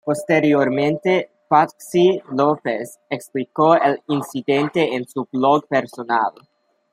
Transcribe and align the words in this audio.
Posteriormente, 0.03 1.29
Patxi 1.47 2.19
López 2.31 2.97
explicó 3.11 3.75
el 3.75 4.01
incidente 4.07 4.95
en 4.95 5.07
su 5.07 5.27
blog 5.31 5.67
personal. 5.67 6.31